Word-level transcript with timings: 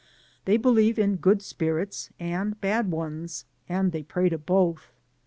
They 0.45 0.57
believe 0.57 0.97
in 0.97 1.17
good 1.17 1.43
spirits 1.43 2.09
and 2.19 2.59
bad 2.59 2.89
ones^ 2.89 3.43
and 3.69 3.91
they 3.91 4.01
pray 4.01 4.29
to 4.29 4.39
both. 4.39 4.91